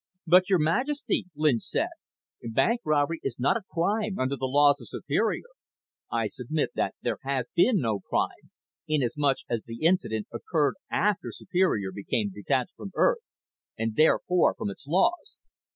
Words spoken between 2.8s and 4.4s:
robbery is not a crime under